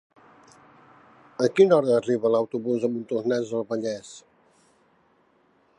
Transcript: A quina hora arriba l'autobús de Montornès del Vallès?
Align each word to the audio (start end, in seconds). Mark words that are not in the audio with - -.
A 1.47 1.49
quina 1.59 1.77
hora 1.77 1.91
arriba 1.99 2.31
l'autobús 2.37 2.81
de 2.87 2.91
Montornès 2.95 3.53
del 3.53 3.69
Vallès? 3.75 4.15